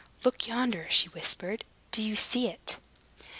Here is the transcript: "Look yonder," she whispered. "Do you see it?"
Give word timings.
"Look 0.23 0.47
yonder," 0.47 0.87
she 0.89 1.09
whispered. 1.09 1.63
"Do 1.91 2.01
you 2.01 2.15
see 2.15 2.47
it?" 2.47 2.77